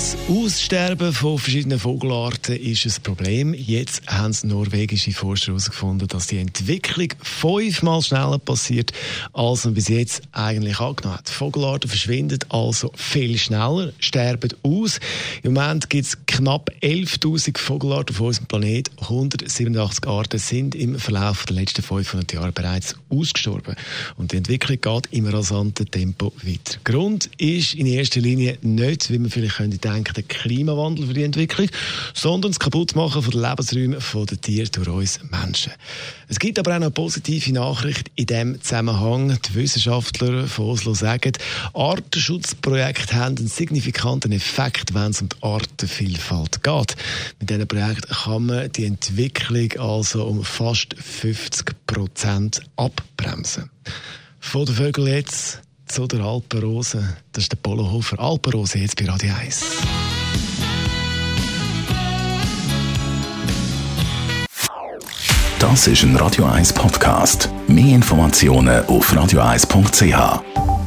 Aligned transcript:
das 0.00 0.16
Aussterben 0.30 1.12
von 1.12 1.38
verschiedenen 1.38 1.78
Vogelarten 1.78 2.56
ist 2.56 2.86
ein 2.86 3.02
Problem. 3.02 3.52
Jetzt 3.52 4.00
haben 4.06 4.34
norwegische 4.44 5.12
Forscher 5.12 5.48
herausgefunden, 5.48 6.08
dass 6.08 6.28
die 6.28 6.38
Entwicklung 6.38 7.08
fünfmal 7.20 8.00
schneller 8.00 8.38
passiert, 8.38 8.94
als 9.34 9.66
man 9.66 9.74
bis 9.74 9.88
jetzt 9.88 10.22
eigentlich 10.32 10.80
angenommen 10.80 11.18
hat. 11.18 11.28
Vogelarten 11.28 11.90
verschwinden 11.90 12.38
also 12.48 12.90
viel 12.94 13.36
schneller, 13.36 13.92
sterben 13.98 14.54
aus. 14.62 15.00
Im 15.42 15.52
Moment 15.52 15.90
gibt 15.90 16.06
es 16.06 16.16
knapp 16.24 16.70
11.000 16.80 17.58
Vogelarten 17.58 18.16
auf 18.16 18.22
unserem 18.22 18.46
Planeten. 18.46 18.96
187 19.02 20.06
Arten 20.06 20.38
sind 20.38 20.74
im 20.76 20.98
Verlauf 20.98 21.44
der 21.44 21.56
letzten 21.56 21.82
500 21.82 22.32
Jahre 22.32 22.52
bereits 22.52 22.94
ausgestorben. 23.10 23.76
Und 24.16 24.32
die 24.32 24.38
Entwicklung 24.38 24.80
geht 24.80 25.12
im 25.12 25.26
rasanten 25.26 25.90
Tempo 25.90 26.32
weiter. 26.42 26.78
Grund 26.84 27.28
ist 27.36 27.74
in 27.74 27.84
erster 27.84 28.20
Linie 28.20 28.56
nicht, 28.62 29.10
wie 29.10 29.18
man 29.18 29.28
vielleicht 29.28 29.56
könnte 29.56 29.89
der 29.98 30.22
Klimawandel 30.22 31.06
für 31.06 31.14
die 31.14 31.24
Entwicklung, 31.24 31.68
sondern 32.14 32.52
das 32.52 32.60
Kaputtmachen 32.60 33.22
von 33.22 33.30
den 33.30 33.40
Lebensräumen 33.40 34.26
der 34.26 34.40
Tiere 34.40 34.68
durch 34.70 34.88
uns 34.88 35.20
Menschen. 35.30 35.72
Es 36.28 36.38
gibt 36.38 36.58
aber 36.58 36.72
auch 36.72 36.76
eine 36.76 36.90
positive 36.90 37.52
Nachricht 37.52 38.10
in 38.14 38.26
diesem 38.26 38.62
Zusammenhang. 38.62 39.38
Die 39.48 39.54
Wissenschaftler 39.54 40.46
von 40.46 40.66
Oslo 40.66 40.94
sagen, 40.94 41.32
Artenschutzprojekte 41.74 43.16
haben 43.16 43.36
einen 43.36 43.48
signifikanten 43.48 44.32
Effekt, 44.32 44.94
wenn 44.94 45.10
es 45.10 45.22
um 45.22 45.28
die 45.28 45.36
Artenvielfalt 45.42 46.62
geht. 46.62 46.96
Mit 47.40 47.50
diesem 47.50 47.68
Projekt 47.68 48.08
kann 48.08 48.46
man 48.46 48.70
die 48.72 48.84
Entwicklung 48.84 49.72
also 49.78 50.24
um 50.24 50.44
fast 50.44 50.94
50 50.94 51.74
Prozent 51.86 52.62
abbremsen. 52.76 53.70
Von 54.38 54.66
den 54.66 54.74
Vögeln 54.74 55.08
jetzt 55.08 55.60
zu 55.90 56.06
der 56.06 56.20
Alpenrose. 56.20 57.16
Das 57.32 57.44
ist 57.44 57.52
der 57.52 57.56
Polohofer 57.56 58.18
Alpenrose 58.20 58.78
jetzt 58.78 58.96
bei 58.96 59.06
Radio 59.06 59.34
1. 59.34 59.64
Das 65.58 65.86
ist 65.86 66.02
ein 66.02 66.16
Radio 66.16 66.46
1 66.46 66.72
Podcast. 66.72 67.50
Mehr 67.66 67.94
Informationen 67.94 68.84
auf 68.86 69.12
radio1.ch. 69.12 70.79